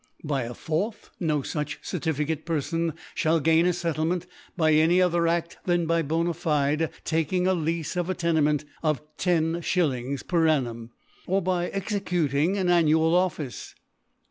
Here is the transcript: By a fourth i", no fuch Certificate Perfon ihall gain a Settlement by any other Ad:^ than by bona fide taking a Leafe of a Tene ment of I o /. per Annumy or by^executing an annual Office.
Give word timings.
By 0.23 0.45
a 0.45 0.55
fourth 0.55 1.11
i", 1.21 1.25
no 1.25 1.41
fuch 1.43 1.77
Certificate 1.83 2.43
Perfon 2.43 2.93
ihall 3.15 3.43
gain 3.43 3.67
a 3.67 3.71
Settlement 3.71 4.25
by 4.57 4.73
any 4.73 4.99
other 4.99 5.27
Ad:^ 5.27 5.57
than 5.65 5.85
by 5.85 6.01
bona 6.01 6.33
fide 6.33 6.89
taking 7.05 7.45
a 7.45 7.53
Leafe 7.53 7.95
of 7.95 8.09
a 8.09 8.15
Tene 8.15 8.43
ment 8.43 8.65
of 8.81 8.97
I 9.23 9.29
o 9.29 9.57
/. 9.61 10.27
per 10.27 10.47
Annumy 10.47 10.89
or 11.27 11.43
by^executing 11.43 12.57
an 12.57 12.67
annual 12.67 13.13
Office. 13.13 13.75